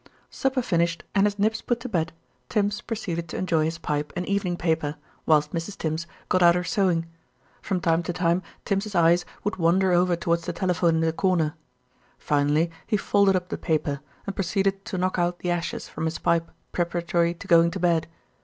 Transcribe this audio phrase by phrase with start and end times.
[0.31, 2.11] Supper finished and his Nibs put to bed,
[2.49, 4.95] Tims proceeded to enjoy his pipe and evening paper,
[5.27, 5.77] whilst Mrs.
[5.77, 7.05] Tims got out her sewing.
[7.61, 11.53] From time to time Tims's eyes would wander over towards the telephone in the corner.
[12.17, 16.17] Finally he folded up the paper, and proceeded to knock out the ashes from his
[16.17, 18.07] pipe preparatory to going to bed.